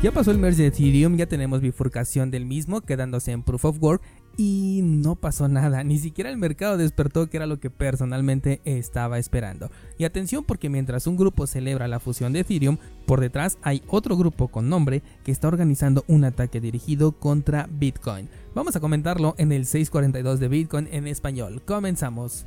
Ya 0.00 0.12
pasó 0.12 0.30
el 0.30 0.38
merge 0.38 0.62
de 0.62 0.68
Ethereum, 0.68 1.16
ya 1.16 1.26
tenemos 1.26 1.60
bifurcación 1.60 2.30
del 2.30 2.46
mismo, 2.46 2.82
quedándose 2.82 3.32
en 3.32 3.42
Proof 3.42 3.64
of 3.64 3.82
Work 3.82 4.00
y 4.36 4.78
no 4.84 5.16
pasó 5.16 5.48
nada, 5.48 5.82
ni 5.82 5.98
siquiera 5.98 6.30
el 6.30 6.36
mercado 6.36 6.76
despertó 6.76 7.28
que 7.28 7.36
era 7.36 7.46
lo 7.46 7.58
que 7.58 7.68
personalmente 7.68 8.60
estaba 8.64 9.18
esperando. 9.18 9.72
Y 9.98 10.04
atención 10.04 10.44
porque 10.44 10.68
mientras 10.68 11.08
un 11.08 11.16
grupo 11.16 11.48
celebra 11.48 11.88
la 11.88 11.98
fusión 11.98 12.32
de 12.32 12.40
Ethereum, 12.40 12.78
por 13.06 13.20
detrás 13.20 13.58
hay 13.62 13.82
otro 13.88 14.16
grupo 14.16 14.46
con 14.46 14.68
nombre 14.68 15.02
que 15.24 15.32
está 15.32 15.48
organizando 15.48 16.04
un 16.06 16.22
ataque 16.22 16.60
dirigido 16.60 17.10
contra 17.10 17.68
Bitcoin. 17.68 18.28
Vamos 18.54 18.76
a 18.76 18.80
comentarlo 18.80 19.34
en 19.36 19.50
el 19.50 19.66
642 19.66 20.38
de 20.38 20.46
Bitcoin 20.46 20.88
en 20.92 21.08
español. 21.08 21.60
Comenzamos. 21.66 22.46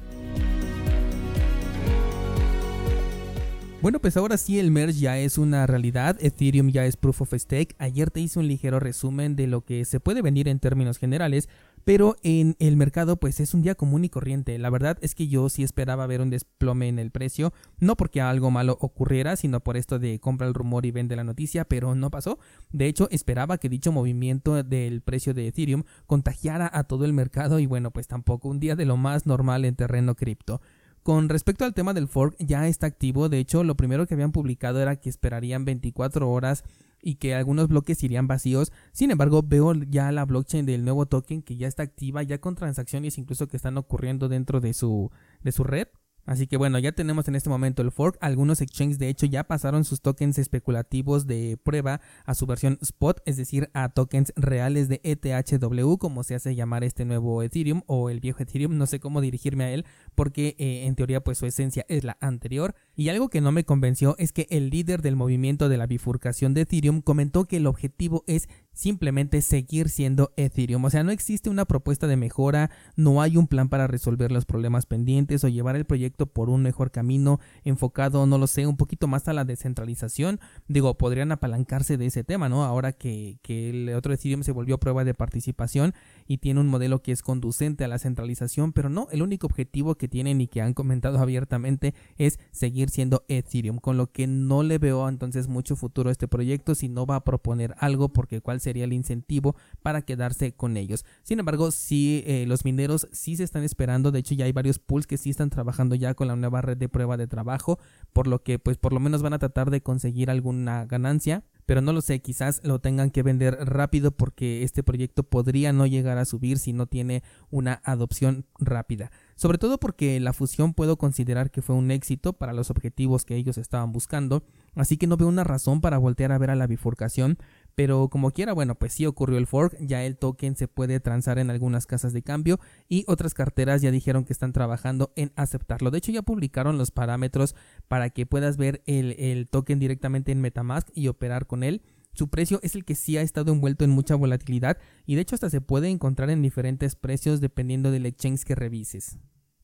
Bueno, 3.82 4.00
pues 4.00 4.16
ahora 4.16 4.38
sí 4.38 4.60
el 4.60 4.70
merge 4.70 5.00
ya 5.00 5.18
es 5.18 5.40
una 5.40 5.66
realidad, 5.66 6.16
Ethereum 6.22 6.70
ya 6.70 6.86
es 6.86 6.98
proof 6.98 7.24
of 7.24 7.34
stake. 7.34 7.76
Ayer 7.80 8.12
te 8.12 8.20
hice 8.20 8.38
un 8.38 8.48
ligero 8.48 8.80
resumen 8.80 9.36
de 9.36 9.48
lo 9.48 9.62
que 9.66 9.86
se 9.86 10.00
puede 10.00 10.22
venir 10.22 10.48
en 10.48 10.60
términos 10.60 11.00
generales, 11.00 11.50
pero 11.84 12.16
en 12.22 12.56
el 12.60 12.78
mercado 12.78 13.18
pues 13.18 13.40
es 13.40 13.56
un 13.56 13.64
día 13.64 13.74
común 13.74 14.06
y 14.06 14.10
corriente. 14.10 14.60
La 14.60 14.70
verdad 14.70 15.00
es 15.02 15.16
que 15.16 15.28
yo 15.28 15.50
sí 15.50 15.64
esperaba 15.64 16.06
ver 16.06 16.22
un 16.22 16.30
desplome 16.30 16.90
en 16.90 17.00
el 17.00 17.10
precio, 17.10 17.54
no 17.80 17.98
porque 17.98 18.22
algo 18.22 18.52
malo 18.52 18.78
ocurriera, 18.82 19.36
sino 19.36 19.62
por 19.62 19.78
esto 19.78 19.98
de 19.98 20.20
compra 20.20 20.46
el 20.46 20.54
rumor 20.54 20.86
y 20.86 20.92
vende 20.92 21.16
la 21.16 21.24
noticia, 21.24 21.66
pero 21.66 21.96
no 21.96 22.12
pasó. 22.12 22.38
De 22.72 22.86
hecho, 22.86 23.10
esperaba 23.10 23.58
que 23.58 23.68
dicho 23.68 23.92
movimiento 23.92 24.62
del 24.62 25.02
precio 25.02 25.34
de 25.34 25.48
Ethereum 25.48 25.86
contagiara 26.06 26.70
a 26.72 26.84
todo 26.84 27.04
el 27.04 27.14
mercado 27.14 27.58
y 27.58 27.66
bueno, 27.66 27.90
pues 27.90 28.08
tampoco 28.08 28.48
un 28.48 28.60
día 28.60 28.76
de 28.76 28.86
lo 28.86 28.96
más 28.96 29.26
normal 29.26 29.66
en 29.66 29.76
terreno 29.76 30.14
cripto. 30.14 30.62
Con 31.04 31.30
respecto 31.30 31.66
al 31.66 31.74
tema 31.74 31.94
del 31.94 32.08
fork, 32.08 32.36
ya 32.38 32.68
está 32.68 32.86
activo. 32.86 33.28
De 33.28 33.40
hecho, 33.40 33.64
lo 33.64 33.76
primero 33.76 34.06
que 34.06 34.14
habían 34.14 34.32
publicado 34.32 34.80
era 34.82 34.98
que 34.98 35.10
esperarían 35.10 35.66
24 35.66 36.30
horas 36.30 36.64
y 37.02 37.16
que 37.16 37.34
algunos 37.34 37.70
bloques 37.70 38.04
irían 38.04 38.28
vacíos. 38.28 38.72
Sin 38.92 39.10
embargo, 39.10 39.42
veo 39.44 39.74
ya 39.74 40.12
la 40.12 40.26
blockchain 40.26 40.66
del 40.66 40.84
nuevo 40.84 41.08
token 41.08 41.42
que 41.42 41.58
ya 41.58 41.68
está 41.68 41.82
activa, 41.82 42.22
ya 42.22 42.40
con 42.40 42.56
transacciones 42.56 43.18
incluso 43.18 43.48
que 43.48 43.58
están 43.58 43.78
ocurriendo 43.78 44.30
dentro 44.30 44.62
de 44.62 44.74
su, 44.74 45.10
de 45.42 45.52
su 45.52 45.64
red. 45.64 45.88
Así 46.26 46.48
que 46.48 46.58
bueno, 46.58 46.80
ya 46.80 46.92
tenemos 46.92 47.28
en 47.28 47.36
este 47.36 47.50
momento 47.50 47.82
el 47.82 47.92
fork. 47.92 48.18
Algunos 48.22 48.62
exchanges 48.62 49.00
de 49.00 49.10
hecho 49.10 49.26
ya 49.26 49.44
pasaron 49.44 49.84
sus 49.84 50.02
tokens 50.02 50.38
especulativos 50.38 51.28
de 51.28 51.58
prueba 51.62 52.02
a 52.26 52.36
su 52.36 52.46
versión 52.46 52.78
spot, 52.82 53.22
es 53.26 53.38
decir, 53.38 53.70
a 53.74 53.90
tokens 53.90 54.34
reales 54.36 54.88
de 54.88 55.02
ETHW, 55.04 55.98
como 55.98 56.24
se 56.24 56.36
hace 56.36 56.56
llamar 56.56 56.84
este 56.84 57.06
nuevo 57.06 57.42
Ethereum 57.44 57.82
o 57.88 58.10
el 58.10 58.20
viejo 58.20 58.44
Ethereum. 58.44 58.78
No 58.78 58.86
sé 58.86 59.00
cómo 59.00 59.22
dirigirme 59.22 59.64
a 59.64 59.72
él 59.72 59.86
porque 60.16 60.56
eh, 60.58 60.86
en 60.86 60.96
teoría 60.96 61.24
pues 61.24 61.38
su 61.38 61.46
esencia 61.46 61.86
es 61.90 62.04
la 62.04 62.18
anterior. 62.22 62.76
Y 62.96 63.10
algo 63.10 63.30
que 63.30 63.42
no 63.42 63.52
me 63.52 63.66
convenció 63.66 64.16
es 64.18 64.32
que 64.32 64.48
el 64.50 64.70
líder 64.70 65.02
del 65.02 65.16
movimiento 65.16 65.70
de 65.70 65.78
la 65.78 65.88
bifurcación 65.88 66.54
de 66.54 66.62
Ethereum 66.62 67.02
comentó 67.02 67.46
que 67.46 67.58
el 67.58 67.68
objetivo 67.68 68.24
es 68.28 68.48
simplemente 68.74 69.42
seguir 69.42 69.90
siendo 69.90 70.32
Ethereum. 70.38 70.84
O 70.86 70.90
sea, 70.90 71.04
no 71.04 71.12
existe 71.12 71.50
una 71.50 71.66
propuesta 71.66 72.08
de 72.08 72.18
mejora, 72.18 72.72
no 72.96 73.22
hay 73.22 73.38
un 73.38 73.48
plan 73.48 73.70
para 73.70 73.88
resolver 73.88 74.32
los 74.32 74.46
problemas 74.46 74.86
pendientes 74.86 75.44
o 75.44 75.48
llevar 75.48 75.76
el 75.76 75.86
proyecto 75.86 76.26
por 76.26 76.50
un 76.50 76.64
mejor 76.64 76.92
camino 76.92 77.40
enfocado, 77.64 78.26
no 78.26 78.38
lo 78.38 78.48
sé, 78.48 78.68
un 78.68 78.78
poquito 78.78 79.08
más 79.08 79.28
a 79.28 79.34
la 79.34 79.46
descentralización. 79.46 80.40
Digo, 80.68 80.98
podrían 80.98 81.32
apalancarse 81.32 81.98
de 81.98 82.08
ese 82.08 82.24
tema, 82.24 82.50
¿no? 82.50 82.64
Ahora 82.64 82.94
que, 82.94 83.38
que 83.42 83.70
el 83.70 83.90
otro 83.94 84.14
Ethereum 84.14 84.44
se 84.44 84.52
volvió 84.52 84.80
prueba 84.80 85.04
de 85.04 85.14
participación 85.14 85.94
y 86.28 86.38
tiene 86.38 86.60
un 86.60 86.68
modelo 86.68 87.02
que 87.02 87.12
es 87.12 87.22
conducente 87.22 87.84
a 87.84 87.88
la 87.88 88.00
centralización, 88.00 88.74
pero 88.74 88.90
no, 88.90 89.08
el 89.12 89.22
único 89.22 89.48
objetivo 89.48 89.96
que 89.96 90.08
tienen 90.08 90.40
y 90.40 90.48
que 90.48 90.62
han 90.62 90.74
comentado 90.74 91.20
abiertamente 91.20 91.94
es 92.18 92.40
seguir 92.52 92.90
siendo 92.90 93.26
Ethereum, 93.28 93.80
con 93.80 93.98
lo 93.98 94.12
que 94.12 94.28
no 94.28 94.64
le 94.64 94.78
veo 94.78 95.08
entonces 95.10 95.48
mucho 95.48 95.76
futuro 95.76 96.10
a 96.10 96.12
este 96.12 96.28
proyecto 96.28 96.76
si 96.76 96.90
no 96.90 97.06
va 97.06 97.18
a 97.18 97.24
proponer 97.24 97.76
algo 97.78 98.10
porque 98.10 98.42
cuál 98.42 98.61
sería 98.62 98.86
el 98.86 98.94
incentivo 98.94 99.56
para 99.82 100.04
quedarse 100.04 100.54
con 100.54 100.78
ellos. 100.78 101.06
Sin 101.24 101.40
embargo, 101.40 101.72
si 101.72 102.24
eh, 102.26 102.46
los 102.48 102.66
mineros 102.66 103.08
sí 103.12 103.36
se 103.36 103.44
están 103.44 103.64
esperando, 103.64 104.12
de 104.12 104.20
hecho 104.20 104.36
ya 104.36 104.46
hay 104.46 104.52
varios 104.52 104.80
pools 104.80 105.08
que 105.08 105.18
sí 105.18 105.30
están 105.30 105.50
trabajando 105.50 105.96
ya 105.96 106.14
con 106.14 106.28
la 106.28 106.36
nueva 106.36 106.62
red 106.62 106.78
de 106.78 106.90
prueba 106.90 107.18
de 107.18 107.28
trabajo, 107.28 107.80
por 108.14 108.28
lo 108.28 108.44
que 108.44 108.60
pues 108.60 108.78
por 108.78 108.94
lo 108.94 109.00
menos 109.00 109.22
van 109.22 109.34
a 109.34 109.40
tratar 109.40 109.72
de 109.72 109.82
conseguir 109.82 110.30
alguna 110.30 110.86
ganancia 110.86 111.44
pero 111.72 111.80
no 111.80 111.94
lo 111.94 112.02
sé, 112.02 112.20
quizás 112.20 112.62
lo 112.66 112.80
tengan 112.80 113.12
que 113.12 113.24
vender 113.24 113.58
rápido 113.62 114.12
porque 114.12 114.64
este 114.64 114.84
proyecto 114.84 115.24
podría 115.24 115.72
no 115.72 115.86
llegar 115.86 116.18
a 116.18 116.26
subir 116.26 116.60
si 116.60 116.74
no 116.74 116.86
tiene 116.86 117.24
una 117.50 117.82
adopción 117.86 118.46
rápida. 118.60 119.10
Sobre 119.36 119.58
todo 119.58 119.80
porque 119.80 120.20
la 120.20 120.34
fusión 120.34 120.74
puedo 120.74 120.98
considerar 120.98 121.50
que 121.50 121.62
fue 121.62 121.76
un 121.76 121.90
éxito 121.92 122.34
para 122.34 122.52
los 122.52 122.70
objetivos 122.70 123.24
que 123.24 123.36
ellos 123.36 123.58
estaban 123.58 123.94
buscando, 123.94 124.44
así 124.76 124.98
que 124.98 125.08
no 125.08 125.16
veo 125.16 125.30
una 125.30 125.44
razón 125.44 125.82
para 125.82 125.98
voltear 125.98 126.32
a 126.32 126.38
ver 126.38 126.50
a 126.50 126.56
la 126.56 126.68
bifurcación, 126.68 127.38
pero 127.76 128.10
como 128.10 128.32
quiera, 128.32 128.54
bueno, 128.54 128.76
pues 128.76 128.94
sí 128.94 129.06
ocurrió 129.06 129.38
el 129.38 129.48
fork, 129.48 129.78
ya 129.80 130.04
el 130.04 130.18
token 130.18 130.56
se 130.56 130.68
puede 130.68 131.00
transar 131.00 131.40
en 131.40 131.50
algunas 131.50 131.86
casas 131.86 132.14
de 132.14 132.22
cambio 132.22 132.60
y 132.88 133.06
otras 133.08 133.34
carteras 133.34 133.82
ya 133.82 133.92
dijeron 133.92 134.26
que 134.26 134.34
están 134.34 134.54
trabajando 134.54 135.12
en 135.16 135.32
aceptarlo. 135.36 135.92
De 135.92 135.98
hecho, 135.98 136.12
ya 136.12 136.22
publicaron 136.22 136.78
los 136.78 136.92
parámetros 136.92 137.56
para 137.88 138.10
que 138.10 138.26
puedas 138.26 138.58
ver 138.58 138.82
el, 138.86 139.48
token 139.50 139.80
directamente 139.80 140.32
en 140.32 140.42
Metamask 140.42 140.90
y 140.94 141.08
operar 141.08 141.48
con 141.48 141.64
él. 141.64 141.82
Su 142.14 142.30
precio 142.30 142.60
es 142.62 142.76
el 142.76 142.84
que 142.84 142.96
sí 142.96 143.18
ha 143.18 143.22
estado 143.22 143.54
envuelto 143.54 143.86
en 143.86 143.92
mucha 143.92 144.16
volatilidad 144.16 144.78
y 145.06 145.16
de 145.16 145.22
hecho 145.22 145.36
hasta 145.36 145.50
se 145.50 145.62
puede 145.62 145.90
encontrar 145.90 146.30
en 146.30 146.42
diferentes 146.42 146.96
precios 146.96 147.40
dependiendo 147.40 147.90
del 147.90 148.06
exchange 148.06 148.44
que 148.44 148.56
revises. 148.56 149.18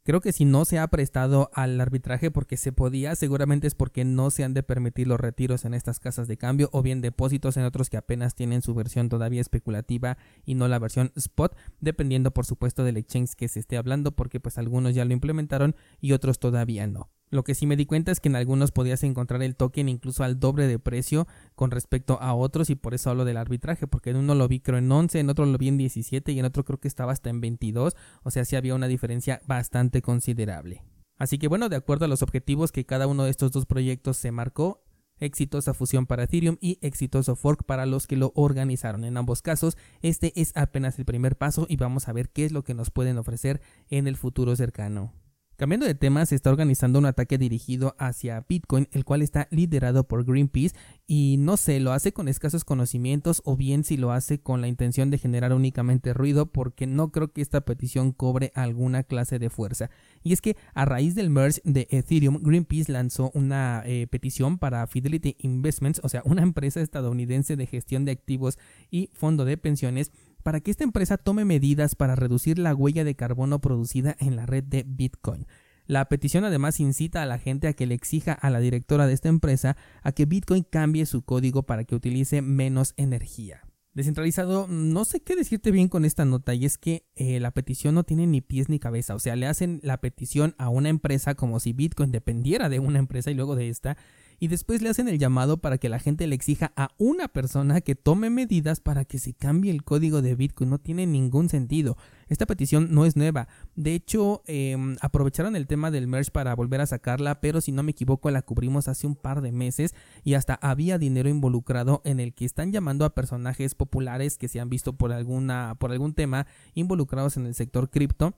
Creo 0.07 0.21
que 0.21 0.31
si 0.31 0.45
no 0.45 0.63
se 0.63 0.79
ha 0.79 0.87
prestado 0.87 1.49
al 1.53 1.81
arbitraje 1.81 2.31
porque 2.31 2.55
se 2.55 2.71
podía, 2.71 3.13
seguramente 3.17 3.67
es 3.67 3.75
porque 3.75 4.05
no 4.05 4.31
se 4.31 4.45
han 4.45 4.53
de 4.53 4.63
permitir 4.63 5.05
los 5.05 5.19
retiros 5.19 5.65
en 5.65 5.73
estas 5.73 5.99
casas 5.99 6.29
de 6.29 6.37
cambio 6.37 6.69
o 6.71 6.81
bien 6.81 7.01
depósitos 7.01 7.57
en 7.57 7.65
otros 7.65 7.89
que 7.89 7.97
apenas 7.97 8.33
tienen 8.33 8.61
su 8.61 8.73
versión 8.73 9.09
todavía 9.09 9.41
especulativa 9.41 10.17
y 10.45 10.55
no 10.55 10.69
la 10.69 10.79
versión 10.79 11.11
spot, 11.17 11.57
dependiendo 11.81 12.31
por 12.31 12.45
supuesto 12.45 12.85
del 12.85 12.95
exchange 12.95 13.35
que 13.35 13.49
se 13.49 13.59
esté 13.59 13.75
hablando 13.75 14.13
porque 14.13 14.39
pues 14.39 14.57
algunos 14.57 14.95
ya 14.95 15.03
lo 15.03 15.11
implementaron 15.11 15.75
y 15.99 16.13
otros 16.13 16.39
todavía 16.39 16.87
no. 16.87 17.09
Lo 17.29 17.43
que 17.43 17.55
sí 17.55 17.65
me 17.65 17.75
di 17.75 17.85
cuenta 17.85 18.11
es 18.11 18.21
que 18.21 18.29
en 18.29 18.37
algunos 18.37 18.71
podías 18.71 19.03
encontrar 19.03 19.43
el 19.43 19.55
token 19.55 19.89
incluso 19.89 20.23
al 20.23 20.39
doble 20.39 20.65
de 20.67 20.79
precio 20.79 21.27
con 21.55 21.71
respecto 21.71 22.21
a 22.21 22.33
otros 22.33 22.69
y 22.69 22.75
por 22.75 22.93
eso 22.93 23.09
hablo 23.09 23.25
del 23.25 23.35
arbitraje, 23.35 23.85
porque 23.85 24.11
en 24.11 24.15
uno 24.17 24.33
lo 24.33 24.47
vi 24.47 24.61
creo 24.61 24.77
en 24.77 24.89
11, 24.89 25.19
en 25.19 25.29
otro 25.29 25.45
lo 25.45 25.57
vi 25.57 25.67
en 25.67 25.77
17 25.77 26.31
y 26.31 26.39
en 26.39 26.45
otro 26.45 26.63
creo 26.63 26.79
que 26.79 26.87
estaba 26.87 27.11
hasta 27.11 27.29
en 27.29 27.41
22, 27.41 27.95
o 28.23 28.31
sea, 28.31 28.45
sí 28.45 28.55
había 28.55 28.75
una 28.75 28.87
diferencia 28.87 29.41
bastante 29.45 30.01
considerable. 30.01 30.83
Así 31.17 31.37
que 31.37 31.49
bueno, 31.49 31.67
de 31.67 31.75
acuerdo 31.75 32.05
a 32.05 32.07
los 32.07 32.21
objetivos 32.21 32.71
que 32.71 32.85
cada 32.85 33.07
uno 33.07 33.25
de 33.25 33.31
estos 33.31 33.51
dos 33.51 33.65
proyectos 33.65 34.15
se 34.15 34.31
marcó, 34.31 34.83
exitosa 35.19 35.73
fusión 35.73 36.05
para 36.05 36.23
Ethereum 36.23 36.57
y 36.61 36.77
exitoso 36.81 37.35
fork 37.35 37.63
para 37.65 37.85
los 37.85 38.07
que 38.07 38.15
lo 38.15 38.31
organizaron. 38.35 39.03
En 39.03 39.17
ambos 39.17 39.41
casos, 39.41 39.75
este 40.01 40.31
es 40.39 40.55
apenas 40.55 40.97
el 40.99 41.05
primer 41.05 41.35
paso 41.35 41.65
y 41.67 41.75
vamos 41.75 42.07
a 42.07 42.13
ver 42.13 42.29
qué 42.29 42.45
es 42.45 42.51
lo 42.51 42.63
que 42.63 42.73
nos 42.73 42.91
pueden 42.91 43.17
ofrecer 43.17 43.61
en 43.89 44.07
el 44.07 44.15
futuro 44.15 44.55
cercano. 44.55 45.11
Cambiando 45.57 45.87
de 45.87 45.95
tema, 45.95 46.23
se 46.27 46.35
está 46.35 46.51
organizando 46.51 46.99
un 46.99 47.07
ataque 47.07 47.39
dirigido 47.39 47.95
hacia 47.97 48.45
Bitcoin, 48.47 48.87
el 48.91 49.03
cual 49.03 49.23
está 49.23 49.47
liderado 49.49 50.07
por 50.07 50.23
Greenpeace 50.23 50.75
y 51.07 51.37
no 51.39 51.57
sé, 51.57 51.79
lo 51.79 51.93
hace 51.93 52.13
con 52.13 52.27
escasos 52.27 52.63
conocimientos 52.63 53.41
o 53.43 53.57
bien 53.57 53.83
si 53.83 53.97
lo 53.97 54.11
hace 54.11 54.39
con 54.39 54.61
la 54.61 54.67
intención 54.67 55.09
de 55.09 55.17
generar 55.17 55.53
únicamente 55.53 56.13
ruido 56.13 56.45
porque 56.45 56.85
no 56.85 57.11
creo 57.11 57.33
que 57.33 57.41
esta 57.41 57.61
petición 57.61 58.11
cobre 58.11 58.51
alguna 58.53 59.01
clase 59.01 59.39
de 59.39 59.49
fuerza. 59.49 59.89
Y 60.21 60.31
es 60.31 60.41
que 60.41 60.57
a 60.75 60.85
raíz 60.85 61.15
del 61.15 61.31
merge 61.31 61.59
de 61.63 61.87
Ethereum, 61.89 62.37
Greenpeace 62.43 62.91
lanzó 62.91 63.31
una 63.33 63.81
eh, 63.83 64.05
petición 64.05 64.59
para 64.59 64.85
Fidelity 64.85 65.37
Investments, 65.39 66.01
o 66.03 66.09
sea, 66.09 66.21
una 66.23 66.43
empresa 66.43 66.81
estadounidense 66.81 67.55
de 67.55 67.65
gestión 67.65 68.05
de 68.05 68.11
activos 68.11 68.59
y 68.91 69.09
fondo 69.11 69.43
de 69.43 69.57
pensiones, 69.57 70.11
para 70.47 70.61
que 70.61 70.71
esta 70.71 70.85
empresa 70.85 71.17
tome 71.17 71.43
medidas 71.43 71.95
para 71.95 72.15
reducir 72.15 72.57
la 72.57 72.73
huella 72.73 73.03
de 73.03 73.17
carbono 73.17 73.59
producida 73.59 74.15
en 74.17 74.37
la 74.37 74.45
red 74.45 74.63
de 74.63 74.85
Bitcoin. 74.87 75.45
La 75.87 76.07
petición 76.07 76.45
además 76.45 76.79
incita 76.79 77.21
a 77.21 77.25
la 77.25 77.37
gente 77.37 77.67
a 77.67 77.73
que 77.73 77.85
le 77.85 77.95
exija 77.95 78.31
a 78.31 78.49
la 78.49 78.61
directora 78.61 79.07
de 79.07 79.13
esta 79.13 79.27
empresa 79.27 79.75
a 80.03 80.13
que 80.13 80.23
Bitcoin 80.23 80.63
cambie 80.63 81.05
su 81.05 81.23
código 81.23 81.63
para 81.63 81.83
que 81.83 81.95
utilice 81.95 82.41
menos 82.41 82.93
energía. 82.95 83.67
Descentralizado, 83.93 84.67
no 84.69 85.03
sé 85.03 85.19
qué 85.19 85.35
decirte 85.35 85.69
bien 85.69 85.89
con 85.89 86.05
esta 86.05 86.23
nota 86.23 86.53
y 86.53 86.63
es 86.63 86.77
que 86.77 87.05
eh, 87.15 87.41
la 87.41 87.51
petición 87.51 87.95
no 87.95 88.05
tiene 88.05 88.25
ni 88.25 88.39
pies 88.39 88.69
ni 88.69 88.79
cabeza, 88.79 89.15
o 89.15 89.19
sea, 89.19 89.35
le 89.35 89.47
hacen 89.47 89.81
la 89.83 89.97
petición 89.97 90.55
a 90.57 90.69
una 90.69 90.87
empresa 90.87 91.35
como 91.35 91.59
si 91.59 91.73
Bitcoin 91.73 92.13
dependiera 92.13 92.69
de 92.69 92.79
una 92.79 92.99
empresa 92.99 93.31
y 93.31 93.33
luego 93.33 93.57
de 93.57 93.67
esta 93.67 93.97
y 94.39 94.47
después 94.47 94.81
le 94.81 94.89
hacen 94.89 95.07
el 95.07 95.17
llamado 95.17 95.57
para 95.57 95.77
que 95.77 95.89
la 95.89 95.99
gente 95.99 96.27
le 96.27 96.35
exija 96.35 96.71
a 96.75 96.89
una 96.97 97.27
persona 97.27 97.81
que 97.81 97.95
tome 97.95 98.29
medidas 98.29 98.79
para 98.79 99.05
que 99.05 99.19
se 99.19 99.33
cambie 99.33 99.71
el 99.71 99.83
código 99.83 100.21
de 100.21 100.35
Bitcoin. 100.35 100.69
No 100.69 100.77
tiene 100.77 101.07
ningún 101.07 101.49
sentido. 101.49 101.97
Esta 102.27 102.45
petición 102.45 102.93
no 102.93 103.05
es 103.05 103.15
nueva. 103.15 103.47
De 103.75 103.95
hecho, 103.95 104.43
em, 104.45 104.97
aprovecharon 105.01 105.55
el 105.55 105.65
tema 105.65 105.91
del 105.91 106.07
merge 106.07 106.31
para 106.31 106.55
volver 106.55 106.81
a 106.81 106.85
sacarla, 106.85 107.41
pero 107.41 107.61
si 107.61 107.71
no 107.71 107.83
me 107.83 107.91
equivoco 107.91 108.29
la 108.29 108.41
cubrimos 108.41 108.87
hace 108.87 109.07
un 109.07 109.15
par 109.15 109.41
de 109.41 109.51
meses 109.51 109.95
y 110.23 110.35
hasta 110.35 110.55
había 110.55 110.97
dinero 110.97 111.29
involucrado 111.29 112.01
en 112.05 112.19
el 112.19 112.33
que 112.33 112.45
están 112.45 112.71
llamando 112.71 113.05
a 113.05 113.15
personajes 113.15 113.75
populares 113.75 114.37
que 114.37 114.47
se 114.47 114.59
han 114.59 114.69
visto 114.69 114.93
por 114.93 115.11
alguna 115.11 115.75
por 115.79 115.91
algún 115.91 116.13
tema 116.13 116.47
involucrados 116.73 117.37
en 117.37 117.45
el 117.45 117.55
sector 117.55 117.89
cripto 117.89 118.35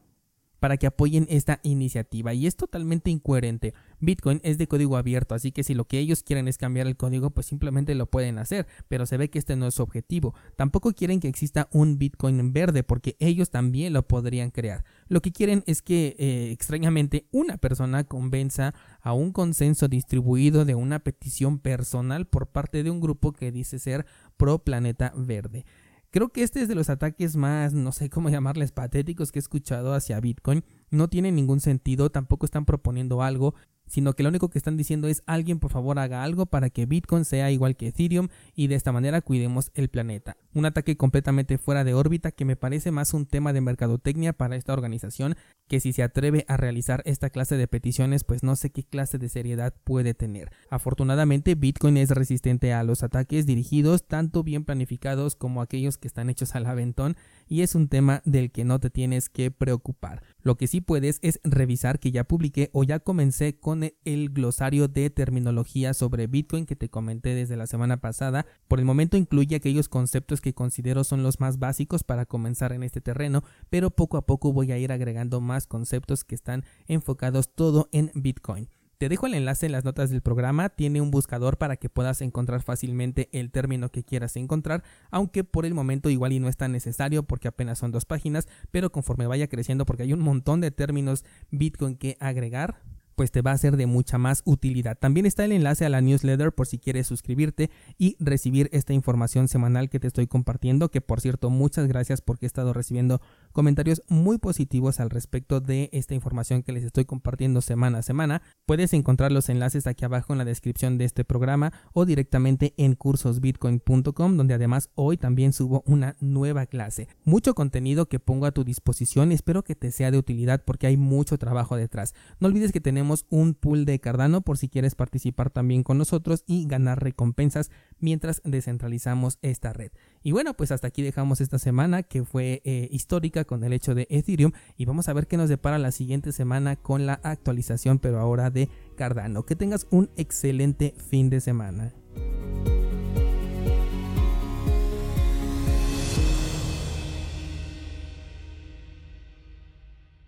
para 0.60 0.78
que 0.78 0.88
apoyen 0.88 1.26
esta 1.30 1.60
iniciativa 1.64 2.34
y 2.34 2.48
es 2.48 2.56
totalmente 2.56 3.10
incoherente. 3.10 3.74
Bitcoin 4.00 4.40
es 4.44 4.58
de 4.58 4.68
código 4.68 4.98
abierto, 4.98 5.36
así 5.36 5.52
que 5.52 5.64
si 5.64 5.74
lo 5.74 5.86
que 5.86 6.00
ellos 6.00 6.24
quieren 6.24 6.48
es 6.48 6.58
cambiar 6.58 6.88
el 6.88 6.98
código, 6.98 7.32
pues 7.32 7.48
simplemente 7.48 7.96
lo 7.96 8.06
pueden 8.06 8.38
hacer, 8.38 8.68
pero 8.88 9.06
se 9.06 9.18
ve 9.18 9.30
que 9.30 9.40
este 9.40 9.56
no 9.56 9.68
es 9.68 9.76
su 9.76 9.84
objetivo. 9.84 10.34
Tampoco 10.56 10.94
quieren 10.94 11.20
que 11.20 11.28
exista 11.28 11.68
un 11.72 11.98
Bitcoin 11.98 12.54
verde 12.54 12.84
porque 12.84 13.16
ellos 13.20 13.50
también 13.50 13.94
lo 13.94 14.08
podrían 14.08 14.52
crear. 14.52 14.84
Lo 15.08 15.22
que 15.22 15.32
quieren 15.32 15.64
es 15.66 15.82
que 15.82 16.16
eh, 16.20 16.52
extrañamente 16.52 17.28
una 17.32 17.58
persona 17.58 18.04
convenza 18.04 18.74
a 19.02 19.14
un 19.14 19.32
consenso 19.32 19.88
distribuido 19.88 20.66
de 20.66 20.76
una 20.76 21.00
petición 21.00 21.60
personal 21.60 22.28
por 22.28 22.48
parte 22.48 22.84
de 22.84 22.92
un 22.92 23.02
grupo 23.02 23.32
que 23.34 23.52
dice 23.52 23.80
ser 23.80 24.06
pro 24.38 24.60
planeta 24.60 25.14
verde. 25.16 25.66
Creo 26.12 26.30
que 26.30 26.42
este 26.42 26.62
es 26.62 26.68
de 26.68 26.76
los 26.76 26.90
ataques 26.90 27.36
más, 27.36 27.74
no 27.74 27.92
sé 27.92 28.10
cómo 28.10 28.30
llamarles, 28.30 28.72
patéticos 28.72 29.32
que 29.32 29.40
he 29.40 29.42
escuchado 29.42 29.94
hacia 29.94 30.20
Bitcoin. 30.20 30.64
No 30.90 31.08
tiene 31.08 31.32
ningún 31.32 31.60
sentido, 31.60 32.10
tampoco 32.10 32.46
están 32.46 32.66
proponiendo 32.66 33.22
algo 33.22 33.54
sino 33.90 34.14
que 34.14 34.24
lo 34.24 34.30
único 34.30 34.50
que 34.50 34.58
están 34.58 34.78
diciendo 34.78 35.08
es 35.08 35.22
alguien 35.26 35.60
por 35.60 35.72
favor 35.72 36.00
haga 36.00 36.24
algo 36.24 36.46
para 36.46 36.70
que 36.70 36.86
Bitcoin 36.86 37.26
sea 37.26 37.52
igual 37.52 37.76
que 37.76 37.88
Ethereum 37.88 38.30
y 38.56 38.68
de 38.68 38.76
esta 38.76 38.92
manera 38.92 39.22
cuidemos 39.22 39.72
el 39.74 39.90
planeta. 39.90 40.38
Un 40.54 40.66
ataque 40.66 40.96
completamente 40.96 41.58
fuera 41.58 41.84
de 41.84 41.94
órbita 41.94 42.32
que 42.32 42.46
me 42.46 42.56
parece 42.56 42.92
más 42.92 43.14
un 43.14 43.26
tema 43.26 43.52
de 43.52 43.62
mercadotecnia 43.62 44.34
para 44.34 44.56
esta 44.56 44.74
organización 44.74 45.36
que 45.68 45.80
si 45.80 45.94
se 45.94 46.04
atreve 46.04 46.46
a 46.48 46.58
realizar 46.58 47.02
esta 47.06 47.30
clase 47.30 47.58
de 47.58 47.68
peticiones 47.68 48.24
pues 48.24 48.44
no 48.44 48.56
sé 48.56 48.70
qué 48.70 48.84
clase 48.84 49.18
de 49.18 49.30
seriedad 49.30 49.74
puede 49.84 50.14
tener. 50.14 50.52
Afortunadamente 50.70 51.56
Bitcoin 51.56 51.98
es 51.98 52.12
resistente 52.12 52.74
a 52.74 52.84
los 52.84 53.04
ataques 53.04 53.46
dirigidos 53.46 54.08
tanto 54.08 54.44
bien 54.44 54.64
planificados 54.64 55.36
como 55.36 55.62
aquellos 55.62 55.98
que 55.98 56.08
están 56.08 56.30
hechos 56.30 56.56
al 56.56 56.66
aventón 56.66 57.18
y 57.48 57.62
es 57.62 57.76
un 57.76 57.88
tema 57.88 58.22
del 58.26 58.52
que 58.52 58.64
no 58.64 58.80
te 58.80 58.90
tienes 58.90 59.30
que 59.30 59.52
preocupar. 59.52 60.24
Lo 60.42 60.56
que 60.56 60.68
sí 60.68 60.82
puedes 60.82 61.20
es 61.22 61.40
revisar 61.44 62.00
que 62.00 62.12
ya 62.12 62.24
publiqué 62.24 62.70
o 62.74 62.84
ya 62.84 63.00
comencé 63.00 63.58
con 63.60 63.84
el 64.06 64.30
glosario 64.30 64.88
de 64.88 65.10
terminología 65.10 65.94
sobre 65.94 66.28
Bitcoin 66.28 66.66
que 66.66 66.76
te 66.76 66.90
comenté 66.90 67.36
desde 67.36 67.58
la 67.58 67.68
semana 67.68 67.98
pasada. 67.98 68.46
Por 68.68 68.80
el 68.80 68.86
momento 68.86 69.18
incluye 69.18 69.56
aquellos 69.56 69.90
conceptos 69.90 70.42
que 70.42 70.54
considero 70.54 71.04
son 71.04 71.24
los 71.24 71.40
más 71.40 71.60
básicos 71.60 72.04
para 72.04 72.26
comenzar 72.26 72.72
en 72.72 72.84
este 72.84 73.02
terreno, 73.02 73.44
pero 73.70 73.92
poco 73.92 74.18
a 74.18 74.26
poco 74.26 74.54
voy 74.54 74.72
a 74.72 74.78
ir 74.78 74.92
agregando 74.92 75.42
más 75.42 75.68
conceptos 75.68 76.24
que 76.24 76.36
están 76.36 76.64
enfocados 76.88 77.54
todo 77.54 77.90
en 77.92 78.12
Bitcoin. 78.14 78.70
Te 79.00 79.08
dejo 79.08 79.28
el 79.28 79.34
enlace 79.34 79.66
en 79.66 79.72
las 79.72 79.86
notas 79.86 80.10
del 80.10 80.22
programa, 80.22 80.68
tiene 80.68 81.00
un 81.00 81.10
buscador 81.10 81.58
para 81.58 81.78
que 81.78 81.88
puedas 81.88 82.20
encontrar 82.20 82.62
fácilmente 82.62 83.30
el 83.32 83.50
término 83.50 83.88
que 83.88 84.04
quieras 84.04 84.36
encontrar, 84.36 84.84
aunque 85.10 85.46
por 85.46 85.66
el 85.66 85.74
momento 85.74 86.10
igual 86.10 86.34
y 86.34 86.42
no 86.42 86.50
es 86.50 86.58
tan 86.58 86.74
necesario 86.74 87.24
porque 87.24 87.48
apenas 87.48 87.80
son 87.80 87.94
dos 87.94 88.04
páginas, 88.04 88.50
pero 88.72 88.92
conforme 88.92 89.26
vaya 89.26 89.48
creciendo 89.48 89.86
porque 89.86 90.04
hay 90.04 90.12
un 90.12 90.20
montón 90.20 90.60
de 90.60 90.72
términos 90.72 91.24
Bitcoin 91.50 91.96
que 91.96 92.18
agregar, 92.20 92.82
pues 93.20 93.32
te 93.32 93.42
va 93.42 93.52
a 93.52 93.58
ser 93.58 93.76
de 93.76 93.86
mucha 93.86 94.18
más 94.18 94.44
utilidad. 94.46 94.98
También 94.98 95.26
está 95.26 95.44
el 95.44 95.52
enlace 95.52 95.86
a 95.86 95.90
la 95.90 96.00
newsletter 96.00 96.54
por 96.54 96.68
si 96.68 96.78
quieres 96.78 97.06
suscribirte 97.06 97.70
y 97.98 98.16
recibir 98.18 98.70
esta 98.72 98.94
información 98.94 99.50
semanal 99.50 99.90
que 99.90 100.00
te 100.00 100.08
estoy 100.08 100.28
compartiendo, 100.28 100.90
que 100.90 101.02
por 101.02 101.20
cierto 101.20 101.50
muchas 101.50 101.86
gracias 101.88 102.22
porque 102.22 102.46
he 102.46 102.48
estado 102.48 102.72
recibiendo 102.72 103.22
comentarios 103.60 104.04
muy 104.08 104.38
positivos 104.38 105.02
al 105.02 105.10
respecto 105.10 105.60
de 105.60 105.90
esta 105.92 106.16
información 106.16 106.64
que 106.64 106.72
les 106.72 106.86
estoy 106.86 107.04
compartiendo 107.04 107.60
semana 107.60 107.98
a 107.98 108.04
semana. 108.04 108.42
Puedes 108.66 108.94
encontrar 108.94 109.34
los 109.34 109.50
enlaces 109.50 109.86
aquí 109.86 110.06
abajo 110.06 110.32
en 110.32 110.38
la 110.38 110.46
descripción 110.46 110.98
de 110.98 111.04
este 111.04 111.26
programa 111.26 111.74
o 111.92 112.06
directamente 112.06 112.74
en 112.78 112.96
cursosbitcoin.com 112.96 114.38
donde 114.38 114.54
además 114.54 114.92
hoy 114.96 115.18
también 115.18 115.52
subo 115.52 115.84
una 115.86 116.16
nueva 116.22 116.68
clase. 116.68 117.10
Mucho 117.26 117.54
contenido 117.54 118.08
que 118.08 118.22
pongo 118.22 118.46
a 118.46 118.54
tu 118.54 118.64
disposición 118.64 119.34
espero 119.34 119.66
que 119.66 119.76
te 119.76 119.92
sea 119.92 120.10
de 120.10 120.20
utilidad 120.20 120.64
porque 120.64 120.88
hay 120.88 120.96
mucho 120.96 121.38
trabajo 121.38 121.76
detrás. 121.76 122.14
No 122.40 122.48
olvides 122.48 122.72
que 122.72 122.80
tenemos 122.80 123.26
un 123.30 123.56
pool 123.56 123.84
de 123.84 124.00
Cardano 124.00 124.40
por 124.40 124.58
si 124.58 124.70
quieres 124.70 124.96
participar 124.96 125.50
también 125.50 125.84
con 125.84 125.98
nosotros 125.98 126.46
y 126.48 126.66
ganar 126.66 127.04
recompensas 127.04 127.72
mientras 128.00 128.42
descentralizamos 128.46 129.38
esta 129.42 129.74
red. 129.74 129.92
Y 130.24 130.32
bueno, 130.32 130.54
pues 130.54 130.72
hasta 130.72 130.88
aquí 130.88 131.02
dejamos 131.02 131.42
esta 131.42 131.60
semana 131.60 132.04
que 132.04 132.24
fue 132.24 132.62
eh, 132.64 132.88
histórica 132.92 133.44
con 133.50 133.64
el 133.64 133.74
hecho 133.74 133.96
de 133.96 134.06
Ethereum 134.12 134.52
y 134.78 134.86
vamos 134.86 135.10
a 135.10 135.14
ver 135.14 135.26
qué 135.26 135.36
nos 135.36 135.50
depara 135.50 135.80
la 135.80 135.92
siguiente 135.92 136.32
semana 136.32 136.76
con 136.76 137.08
la 137.08 137.20
actualización 137.24 137.98
pero 137.98 138.20
ahora 138.20 138.52
de 138.52 138.70
Cardano. 138.96 139.44
Que 139.44 139.56
tengas 139.56 139.88
un 139.90 140.12
excelente 140.18 140.94
fin 141.10 141.32
de 141.32 141.42
semana. 141.42 141.92